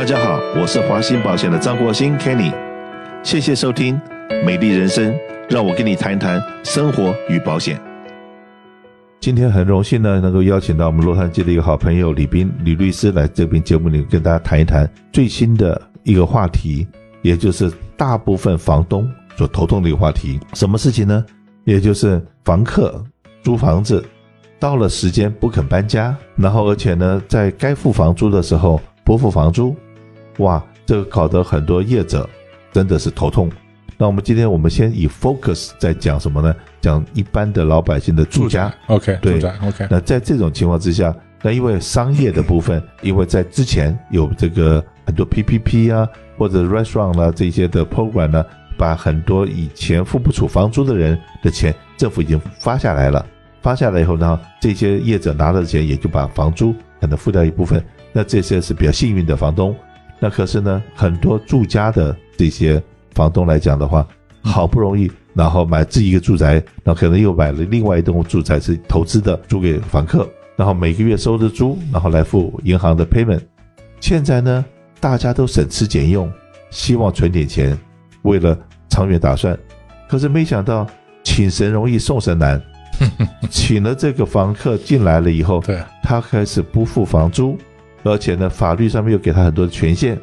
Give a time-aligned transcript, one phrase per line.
[0.00, 2.54] 大家好，我是华兴保险的张国兴 Kenny，
[3.22, 4.00] 谢谢收听
[4.46, 5.12] 《美丽人生》，
[5.50, 7.78] 让我跟你谈一谈生活与保险。
[9.20, 16.88] 今天很荣幸呢，能够邀请到我们洛杉矶的一个好朋友李斌李律师来这边节目里跟大家谈一谈最新的一个话题，
[17.20, 19.06] 也就是大部分房东
[19.36, 20.40] 所头痛的一个话题。
[20.54, 21.22] 什么事情呢？
[21.64, 23.04] 也就是房客
[23.42, 24.02] 租房子
[24.58, 29.76] 到了时间不肯搬家，然后而且呢，在该付房租的时候不付房租，
[30.38, 32.28] 哇，这个搞得很多业者
[32.72, 33.50] 真的是头痛。
[33.98, 36.54] 那我们今天我们先以 focus 在讲什么呢？
[36.80, 38.72] 讲一般的老百姓的住家。
[38.86, 39.86] OK，对 OK。
[39.90, 48.44] 那在这种情况之下，那因为商业的部分， 因为在之前有这个很多 PPP 啊，或者 restaurant 啊这些的 program 呢。
[48.78, 53.26] 把很多以前付不出房租的人的钱，政府已经发下来了。
[53.60, 57.84] 发下来以后呢，这些业者拿了钱，也就把房租可能付掉一部分。
[58.10, 59.76] 那这些是比较幸运的房东。
[60.20, 62.80] 那可是呢，很多住家的这些
[63.14, 64.06] 房东来讲的话，
[64.42, 73.40] 好不容易然后买自己一个住宅，那可能又买了另外一栋住宅是投资的，租给房客，然后每个月收的租，然后来付银行的 payment。
[74.00, 74.64] 现在呢，
[75.00, 76.30] 大家都省吃俭用，
[76.70, 77.76] 希望存点钱。
[78.22, 78.58] 为了
[78.90, 79.58] 长远打算，
[80.06, 80.86] 可是没想到
[81.22, 82.60] 请神容易送神难，
[83.48, 87.56] 请了这个房客进来了以后，对，他开始不付房租，
[88.02, 90.18] 而且呢，法律上面又给他很多的权限。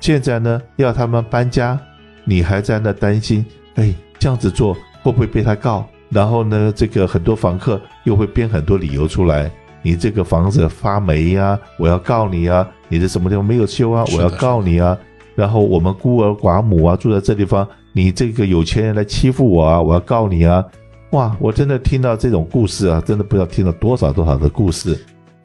[0.00, 1.78] 现在呢，要他们搬家，
[2.24, 3.44] 你还在那担心，
[3.76, 5.86] 哎，这样子做会不会被他告？
[6.08, 9.50] 然后呢，这个很多房客又会编很多理由出来，
[9.82, 12.68] 你这个房子发霉呀，我要告你啊！
[12.88, 14.96] 你的什么地方没有修啊，我要告你啊！
[15.34, 20.64] 然后我们孤儿寡母啊，住在这地方，你这个有钱人来欺负我啊，我要告你啊！
[21.10, 24.96] 哇，我真的听到这种故事啊，真的不知道听了多少多少的故事。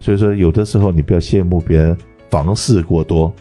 [0.01, 1.97] 所以说，有的时候你不要羡慕别人
[2.29, 3.33] 房事过多，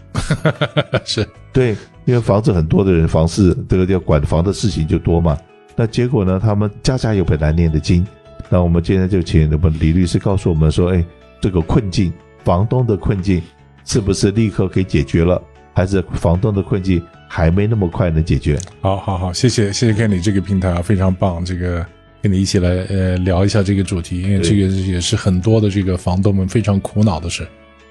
[1.05, 5.37] 是对，因为房子很多的人房事这个要管房的事情就多嘛。
[5.75, 8.07] 那结果呢，他们家家有本难念的经。
[8.49, 11.05] 那我们今天就请我们李律师告诉我们说，哎，
[11.41, 12.13] 这个困境，
[12.45, 13.41] 房东的困境
[13.85, 15.41] 是不是立刻可以解决了？
[15.73, 18.59] 还是房东的困境还没那么快能解决。
[18.83, 21.45] 好，好，好，谢谢，谢谢 Kenny 这个平台啊，非常棒。
[21.45, 21.87] 这个
[22.23, 27.47] 跟你一起来呃聊一下这个主题，因为这个也是很多的这个房东们非常苦恼的事，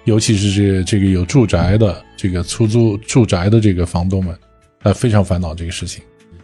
[0.05, 4.35] 尤其是这个这个有住宅的这个出租住宅的这个房东们，
[4.83, 6.03] 呃非常烦恼这个事情。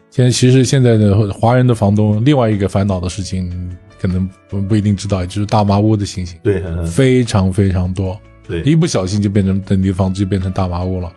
[0.10, 3.52] 现在其实现在的华人的房东另外一个烦恼的事情，
[4.00, 11.12] 可能我们不一定知道，就是大麻屋的情形，对，非常非常多，对，一不小心就变成等你的房子就变成大麻屋了。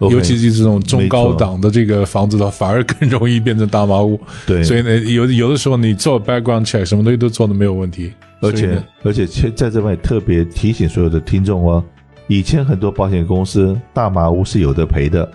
[0.00, 4.20] 尤其是这种中高档的这个房子的话，反而更容易变成大麻屋。
[4.46, 8.12] 对，所以呢，有有的时候你做 background check，什么东西都做的没有问题。
[8.40, 11.84] 而且而且，在这边也特别提醒所有的听众哦，
[12.28, 15.28] 以前很多保险公司大麻屋是有得赔的，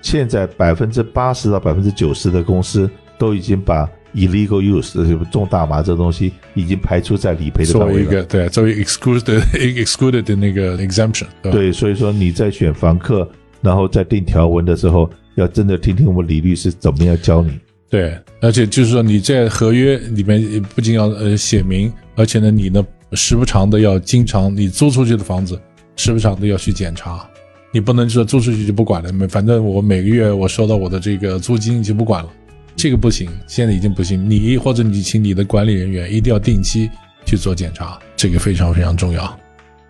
[0.00, 2.88] 现在百分之八十到百分之九十的公司
[3.18, 7.92] 都已经把 illegal use 就是种大麻这东西已经排除在理赔的范围了。
[7.92, 9.42] 作为一个对，作为 excluded
[9.84, 11.26] excluded 的那个 exemption。
[11.42, 13.28] 对，所以说你在选房客。
[13.60, 17.58] 然后在定条文的时候，要真的听听我们李律师怎么样教你。
[17.90, 25.58] 对，而且就是说你在合约里面不仅要呃写明，而且呢，你呢时不常的要经常你租出去的房子，
[25.96, 27.26] 时不常的要去检查，
[27.72, 32.30] 你不能说租出去就不管了，反正我每个月我收到我的这个租金就不管了，
[32.76, 34.28] 这个不行，现在已经不行。
[34.28, 36.90] 你或者你请你的管理人员一定要定期
[37.24, 39.38] 去做检查，这个非常非常重要。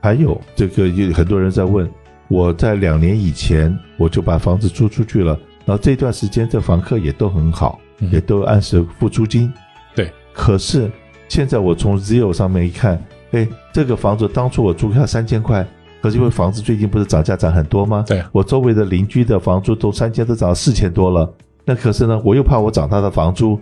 [0.00, 1.90] 还有这个有很多人在问。
[2.28, 7.78] 我在两年以前我就把房子租出去了，然后这段时间这房客也都很好，
[8.12, 9.52] 也都按时付租金。
[9.94, 10.90] 对，可是
[11.28, 13.02] 现在我从 Zillow 上面一看，
[13.32, 15.66] 哎，这个房子当初我租给他三千块，
[16.00, 18.04] 可是因为房子最近不是涨价涨很多吗？
[18.06, 21.32] 对，我周围的邻居的房租都三千都涨到四千多了，
[21.64, 23.58] 那可是呢，我又怕我涨他的房租，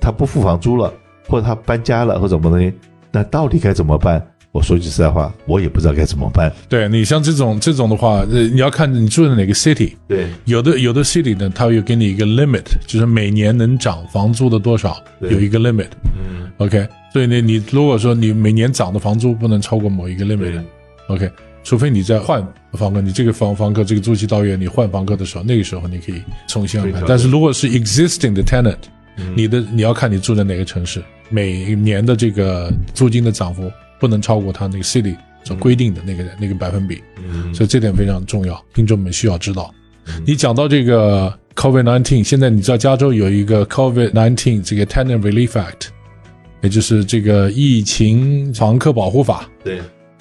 [0.00, 0.92] 他不付房租了，
[1.28, 2.74] 或者他搬家了或者什么东西，
[3.12, 4.24] 那到底该怎么办？
[4.50, 6.50] 我说句实在话，我也不知道该怎么办。
[6.68, 9.92] 对，你像这种这种的话，呃，你要看你住在哪个 city。
[10.08, 15.88] 对，有的有的 city 呢，它有给你一个 limit，就是每年能涨房租的多少，有一个 limit。
[16.16, 21.30] 嗯，OK，所以呢，你如果说你每年涨的房租不能超过某一个 limit，OK，
[21.62, 22.42] 除非你在换
[22.72, 27.02] 房客，你这个房房客这个租期到月，你换房客的时候，那个时候你可以重新安排。
[27.06, 28.78] 但是如果是 existing 的 tenant，
[29.36, 33.70] 你的你要看你住在哪个城市，每年的这个租金的涨幅。
[34.00, 39.72] 不能超过他那个 city 所规定的那个、嗯、那个百分比，嗯，所以这点非常重要，听众们需要知道。
[40.06, 45.88] 嗯、你讲到这个 COVID-19，现在你知道加州有一个 COVID-19 这个 Tenant Relief Act，
[46.62, 49.48] 也就是这个疫情房客保护法。
[49.62, 49.80] 对，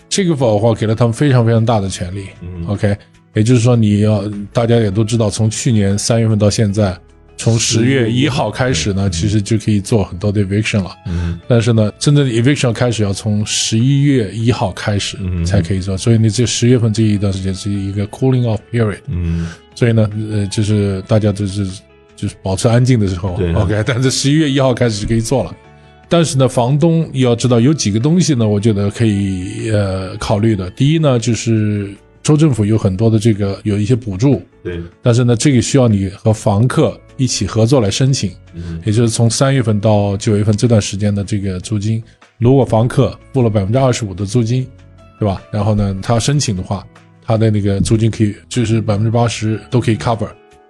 [0.10, 2.28] 这个法的话给了他们非常非常大的权利。
[2.42, 2.96] 嗯，OK，
[3.34, 6.98] 也就是说，你要大家也都知道，从去年三月份到现在，
[7.38, 10.92] 从十月一号开始呢，其实就可以做很多的 eviction 了。
[11.06, 11.40] 嗯。
[11.48, 19.00] 但是呢，真正的 eviction 开始要从十一月一号开始才可以做，所以你这十月份这一段时间是一个 cooling off period。
[19.08, 19.48] 嗯。
[19.76, 21.66] 所以呢，呃，就是大家都是
[22.16, 23.38] 就是保持安静的时候。
[23.38, 23.54] 对。
[23.54, 25.56] OK，但是十一月一号开始就可以做了。
[26.10, 30.70] 但是呢，房东要知道有几个东西呢，我觉得可以呃考虑的。
[30.72, 31.94] 第一呢，就是
[32.24, 34.80] 州政府有很多的这个有一些补助，对。
[35.04, 42.02] 但是呢，这个需要你和房客一起合作来申请，嗯，也就是从三月份到九月份这段时间的这个租金，
[42.38, 44.66] 如果房客付了百分之二十五的租金，
[45.20, 45.42] 对吧？
[45.52, 46.86] 然后呢，他要申请的话，
[47.26, 50.30] 他的那个租金可以就是百分之八十都可以 cover。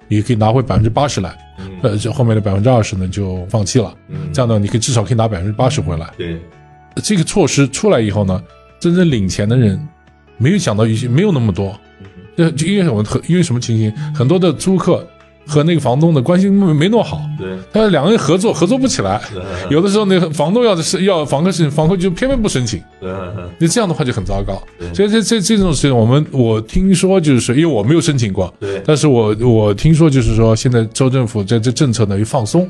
[0.10, 1.38] 也可以拿回百分之八十来，
[1.82, 3.94] 呃，这后面的百分之二十呢就放弃了。
[4.08, 6.10] 嗯，这样呢，你可以至少可以拿百分之八十回来。
[6.18, 6.40] 对，
[7.04, 8.42] 这个措施出来以后呢，
[8.80, 9.78] 真正领钱的人
[10.38, 11.78] 没有想到一些没有那么多，
[12.38, 15.06] 呃，就因为我们因为什么情形，很多的租客。
[15.48, 19.22] 和那个房东的关系没没弄好，对，他两个人合作合作不起来，
[19.70, 23.10] 有的时候那个房东要是要房客申请，房客就偏偏不申请，对，
[23.58, 24.62] 那这样的话就很糟糕。
[24.94, 32.70] 所以这这这种事情，我们我听说就是因为我没有申请过，对，但是我我听说就是说现在州政府在这政策呢一放松，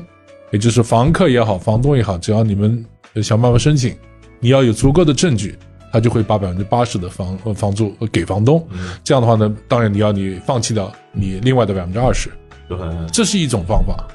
[0.52, 2.84] 也就是房客也好，房东也好，只要你们
[3.22, 3.92] 想办法申请，
[4.38, 5.56] 你要有足够的证据，
[5.92, 8.64] 他就会把百分之八十的房房租给房东。
[9.02, 12.30] 这样的话呢，当然你要你放弃掉你另外的百分之二十。
[13.12, 14.06] 这是一种方法，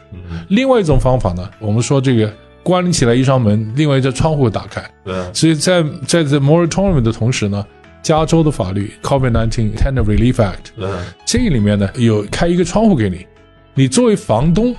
[0.50, 1.50] 另外一种方法呢？
[1.60, 4.84] 我们说这个关起来一扇门，另外一扇窗户打开。
[5.04, 7.66] 对，所以在在这 moratorium 的同时呢，
[8.02, 10.72] 加州的法律 COVID-19 Tenant Relief Act，
[11.26, 13.26] 这里面呢有开一个窗户给你，
[13.74, 14.76] 你作为房东，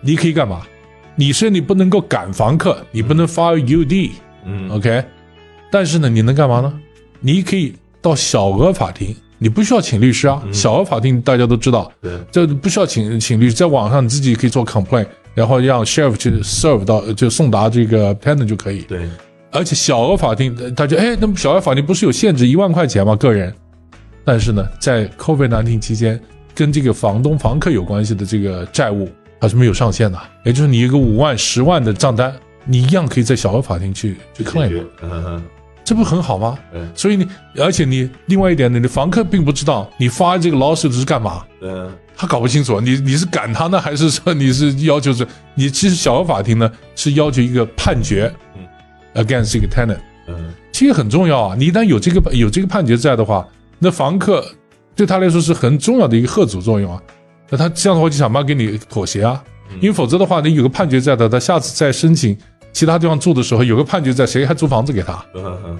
[0.00, 0.62] 你可以干嘛？
[1.14, 4.10] 你说你不能够赶房客，你不能 file UD，
[4.44, 5.04] 嗯，OK，
[5.70, 6.72] 但是呢，你能干嘛呢？
[7.20, 9.14] 你可以到小额法庭。
[9.44, 18.80] 你不需要请律师啊，小额法庭大家都知道，对，这不需要请请律师，在网上你自己可以做 complaint，然后让 sheriff 去 serve 到就送达这个 tenant 就可以。
[18.84, 19.06] 对，
[19.50, 23.14] 而且小额法庭大家哎，那么小额法庭不是有限制一万块钱吗？
[23.16, 23.54] 个人，
[24.24, 26.18] 但是呢，在 COVID-19 期间，
[26.54, 29.06] 跟这个房东房客有关系的这个债务
[29.38, 34.82] 它是没有上限的，也就是你一个五万十万的账单，你一样可以在小额法庭去去 claim。
[35.84, 36.58] 这不很好吗？
[36.72, 37.28] 嗯，所以你，
[37.58, 45.26] 而且你另外一点呢，你的房客并不知道你发这个 lawsuit 是干嘛，嗯，他搞不清楚，你你是赶他呢，还是说你是要求是？
[45.54, 51.54] 你其实小额法庭呢是要求一个判决，嗯，against 这个 tenant，嗯，这个很重要啊。
[51.58, 53.46] 你一旦有这个有这个判决在的话，
[53.78, 54.42] 那房客
[54.96, 57.02] 对他来说是很重要的一个吓阻作用啊。
[57.50, 59.44] 那他这样的话就想办法给你妥协啊，
[59.82, 62.34] 因为否则的话，你有个判决在的，他下次再申请。
[62.74, 65.24] 其他地方住的时候有个判决在，谁还租房子给他？
[65.34, 65.78] 嗯嗯，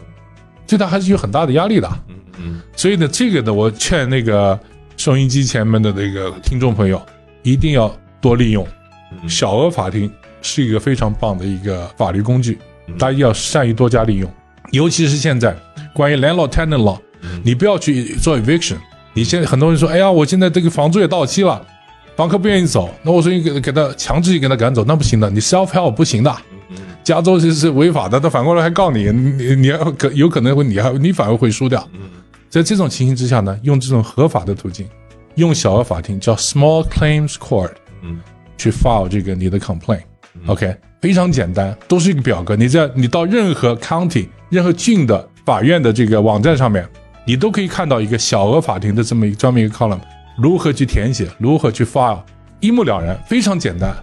[0.66, 1.88] 对他还是有很大的压力的。
[2.08, 4.58] 嗯嗯，所以呢，这个呢，我劝那个
[4.96, 7.02] 收音机前面的那个听众朋友，
[7.42, 8.66] 一定要多利用
[9.28, 10.10] 小额法庭，
[10.40, 12.58] 是一个非常棒的一个法律工具，
[12.98, 14.30] 大家要善于多加利用。
[14.70, 15.54] 尤其是现在
[15.92, 16.98] 关于 landlord tenant law，
[17.42, 18.76] 你不要去做 eviction。
[19.12, 21.64] 你现在很多人说，哎呀，我现在这个房租也到期了，
[22.16, 26.36] 房客不愿意走，那我说你给给他强制性给他赶走，那不行的，你 self help 不行的。
[27.02, 31.86] 加州其实是违法的，他反过来还告你，你你要可有可能会你还你反而会输掉。
[32.48, 34.88] 在这种情形之下呢，用这种合法的途径，
[35.34, 37.72] 用小额法庭叫 Small Claims Court，
[38.02, 38.20] 嗯，
[38.56, 42.54] 去 file 这个你的 complaint，OK，非常简单，都是一个表格。
[42.54, 46.88] 你在你到任何 county、任何郡的法院的这个网站上面，
[47.26, 50.00] 你都可以看到一个小额法庭的这么一个专门一个 column，
[50.38, 52.22] 如何去填写，如何去 file，
[52.60, 53.94] 一目了然，非常简单。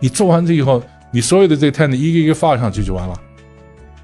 [0.00, 0.82] 你做完这以后。
[1.12, 3.14] 你所有的这个 tenant 一个一个发上去就完了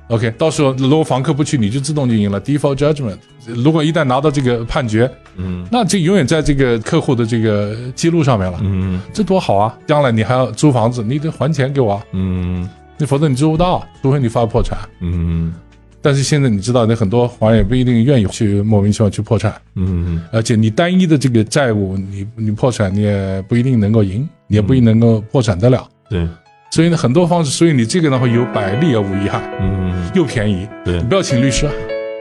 [0.08, 2.40] ，OK，到时候如果房客不去，你就自动就赢了。
[2.40, 3.18] Default judgment。
[3.46, 9.74] 如果一旦拿到这个判决，嗯，那这永远在这个客户的这个记录上面了，嗯，这多好啊！
[9.86, 15.54] 将来你还要租房子，你得还钱给我，嗯，你否则你租不到，除非你发破产，嗯。
[16.00, 26.28] 但是现在你知道，那很多华人也不一定愿意去莫名其妙去破产，嗯，而且你单一的这个债务，你你破产你也不一定能够赢，你也不一定能够破产得了，对。
[26.70, 31.72] 所以呢，很多方式，所以你这个呢会有百利而无一害，嗯，又便宜，对，你不要请律师啊，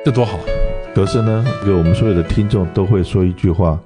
[0.06, 0.40] 这多好。
[0.96, 3.80] 可是呢，给我们所有的听众都会说一句话，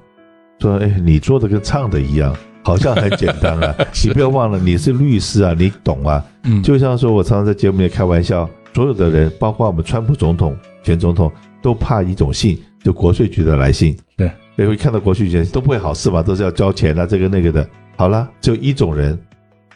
[0.60, 3.74] 说，哎，你做的跟唱的一样，好像很简单啊。
[4.04, 6.24] 你不要忘了，你是律师啊，你懂啊。
[6.44, 13.94] 嗯，就像说我常常在节目里开玩笑，所有的人，包括我们川普总统、前总统，都怕一种信，就国税局的来信。
[14.16, 17.68] 对，也会看到国税局都不会好事嘛，都是要交钱啊，这个那个的。
[17.96, 19.18] 好了，只有一种人。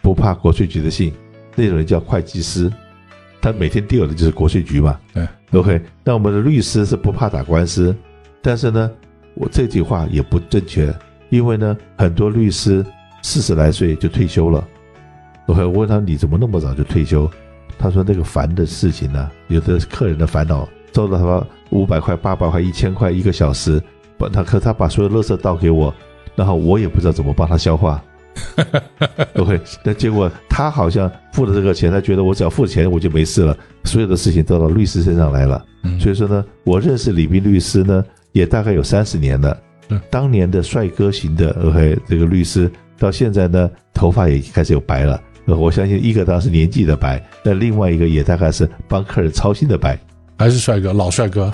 [0.06, 1.12] 不怕国税局的信，
[1.56, 2.72] 那种人叫会计师，
[3.40, 5.00] 他每天 deal 的就是国税局嘛。
[5.12, 5.82] 对，OK。
[6.04, 7.92] 那我们的律师是不怕打官司，
[8.40, 8.88] 但是呢，
[9.34, 10.94] 我这句话也不正确，
[11.28, 12.86] 因为呢，很多律师
[13.20, 14.64] 四十来岁就退休了。
[15.46, 17.28] OK，我问他，你怎么那么早就退休？
[17.76, 23.82] 他说那个烦的事情呢，有的客人的烦恼，收了他五百块、八百块、一千块一个小时，
[24.16, 25.92] 把他可他把所有垃圾倒给我，
[26.36, 28.00] 然后我也不知道怎么帮他消化。
[29.36, 35.64] OK，那结果他好像付了这个钱，他觉得我只要付钱我就没事了，所有的事情都到律师身上来了。
[36.00, 39.56] 所以说呢，我认识李斌律师呢，也大概有三十年了。
[40.10, 45.20] 当年的帅哥型的 OK 这个律师，到现在呢，头发也开始有白了。
[45.46, 49.96] 我相信一个当时年纪的白，那另外一个也大概是帮客人操心的白，
[50.36, 51.52] 还是帅哥，老帅哥，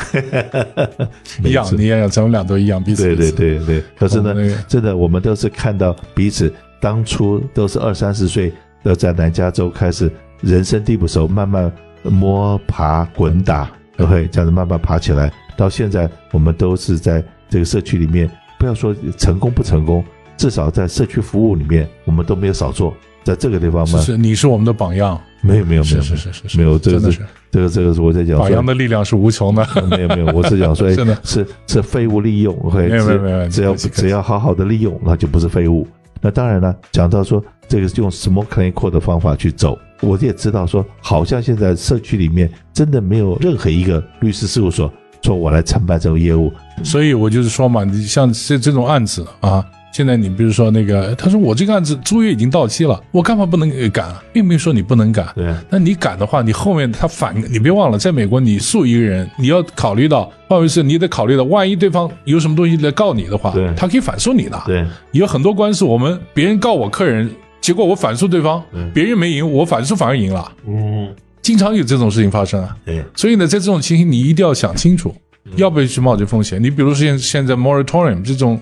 [1.45, 3.03] 一样，你也咱们俩都一样，彼此。
[3.03, 3.85] 对对对对。
[3.99, 4.35] 可是呢，
[4.67, 6.51] 真的，我们都是看到彼此。
[6.83, 10.11] 当初都是二三十岁，都在南加州开始
[10.41, 11.73] 人生地不熟，慢慢
[12.03, 15.33] 摸爬滚打，，OK，这样子慢慢爬起来。
[15.57, 20.05] 到现在，我们都是在这个社区里面，不要说成功不成功，
[20.37, 22.93] 至少在社区服务里面，我们都没有少做。
[23.23, 25.17] 在这个地方嘛，是你是我们的榜样。
[25.41, 27.21] 没有没有没有，是是是是，没有这个是
[27.53, 29.65] 这个这个是我在讲，榜样的力量是无穷的。
[29.89, 35.87] 没有没有，我是讲说，是是是废物利用，会没有没有没有，只要只要好好的利用，那就不是废物。
[36.23, 46.51] 那当然了，讲到说这个用 small claim court 的方法去走，我也知道说，好像现在社区里面真的没有任何一个律师事务所说我来承办这种业务，
[46.83, 49.63] 所以我就是说嘛，你像这这种案子啊。
[49.93, 54.11] 现在你比如说那个，他说我这个案子租约已经到期了，我干嘛不能赶？
[54.33, 55.29] 并没有说你不能赶。
[55.35, 64.59] 对，那你赶的话，你后面他反，你别忘了，在美国你诉一个人，你要考虑到，不好意思，你得考虑到，万一对方有什么东西来告你的话，对，他可以反诉你的。
[64.65, 67.31] 对，有很多官司，我们别人告我客人，
[67.61, 70.51] 结果我反诉对方，别人没赢，我反诉反而赢了。
[70.67, 72.75] 嗯，经常有这种事情发生啊。
[72.87, 75.15] 对，所以呢，在这种情形，你一定要想清楚，
[75.57, 76.63] 要不要去冒这风险。
[76.63, 78.59] 你比如说现现在 moratorium 这种。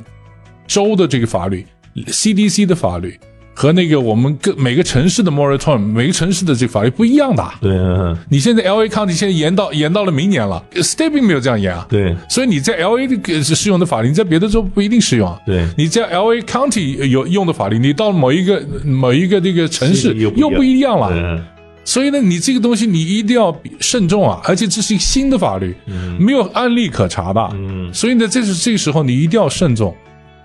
[0.70, 1.66] 州的这个法律
[2.06, 3.18] ，CDC 的法律
[3.52, 7.44] 和那个我们各每个城市的 moratorium，每个城市的这个法律不一样的。
[7.60, 11.84] 对啊，你现在 LA County 现在延到延到了明年了，State 并没有这样延啊。
[11.90, 15.36] 对，所以你在 LA 的是适用的法律，你在别的州不一定适用啊。
[15.44, 21.42] 对，你在 LA County 有用的法律，你到某一个某一个这个城市又不一样了。
[21.84, 25.74] 所以呢，你这个东西你一定要慎重啊，而且这是一个新的法律，
[26.18, 27.50] 没有案例可查的。
[27.54, 29.92] 嗯，所以呢，这是这个时候你一定要慎重。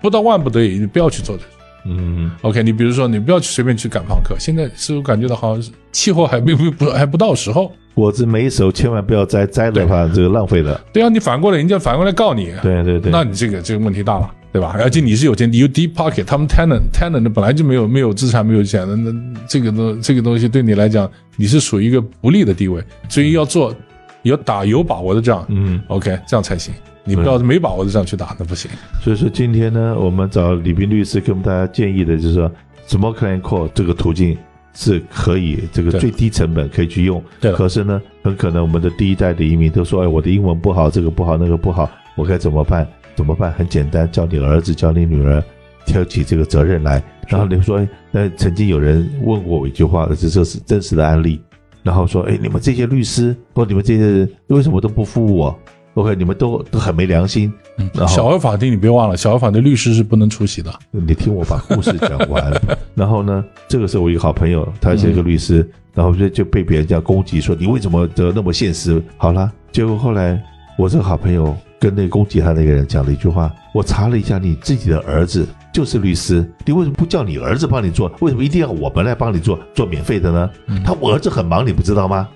[0.06, 1.42] 不到万不得已，你不要去做这。
[1.84, 4.36] 嗯，OK，你比如说，你不要去随便去赶房客。
[4.38, 10.80] 现在是我感觉到好像是气候还并不不还不到时候，果子没熟，千万不要摘，摘的话这个浪费了。
[10.92, 14.76] 对啊，你反过来人家反过来告你，对对对，那你这个这个问题大了，对吧？
[14.80, 19.12] 而且你是有钱，你有 deep pocket，他们 tenant tenant 本来就没有没有资产没有钱的，那
[19.48, 23.74] 这个东这个东西对你来讲，你是属于一个不利的地位，所以要做
[24.22, 26.74] 有打有把握的仗，嗯，OK，这样才行。
[27.06, 28.70] 你不要没把握的这样去打，那不行。
[29.00, 32.50] 所以说今天呢，我们找李斌律师给我们大家建议的就是说
[32.88, 34.36] ，small claim court 这个途径
[34.74, 37.22] 是可以，这个最低成本可以去用。
[37.40, 37.52] 对。
[37.52, 42.86] 可是呢，很可能我们的第一代的移民都说，哎，我的英文不好，这个不好，那个不好，我该怎么办？
[43.14, 43.50] 怎么办？
[43.52, 45.42] 很简单，叫你儿子，叫你女儿，
[45.86, 47.02] 挑起这个责任来。
[47.28, 51.40] 然后你说，哎，那曾经有人问过我一句话，这这是真实的案例。
[51.82, 55.58] 然后说，哎，你们这些律师或你们这些人为什么都不服务我
[55.96, 57.52] ？OK，你们都都很没良心。
[57.78, 60.72] 嗯，小额法庭你别忘了，小额法庭律师是不能出席的。
[60.90, 62.52] 你听我把故事讲完。
[62.94, 69.02] 然后呢，这个时候我一个好朋友，他是一个律师，嗯、然后就就被别人这样攻击，说你为什么得那么现实？
[69.16, 70.40] 好了，结果后来
[70.78, 78.10] 我这个好朋友跟那个攻击他那个人讲了一句话：我查了一下，你自己的儿子就是律师，你为什么不叫你儿子帮你做？
[78.20, 80.50] 为什么一定要我们来帮你做做免费的呢？
[80.66, 82.28] 嗯、他我儿子很忙，你不知道吗？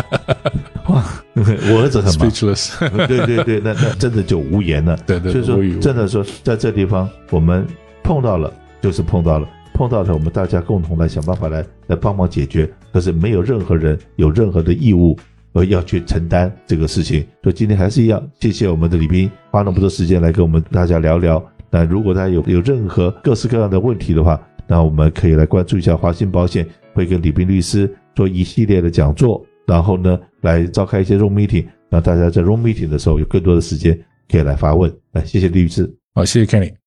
[0.88, 1.02] 哇，
[1.72, 4.96] 我儿子很忙，Speechless 对对对，那那真的就无言了。
[5.04, 7.66] 对对，所以说真的说，在这地方我们
[8.02, 12.70] 碰到了，就是碰到了，碰到了，我们大家共同来想办法来来帮忙解决。
[12.92, 15.18] 可是没有任何人有任何的义务
[15.52, 17.26] 而要去承担这个事情。
[17.42, 21.44] 所以今天还是一样，谢谢我们的李斌花那么多时间来跟我们大家聊聊。
[21.68, 29.44] 那如果大家有有任何各式各样的问题的话，那我们可以来关注一下华信保险，会跟李斌律师做一系列的讲座。
[29.66, 34.94] 然后呢，来召开一些 Room Meeting，让大家在 Room Meeting 的时候有更多的时间可以来发问。
[35.12, 35.90] 来，谢谢李律师。
[36.14, 36.83] 好，谢谢 Kenny。